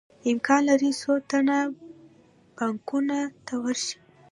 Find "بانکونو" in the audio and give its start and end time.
2.55-3.19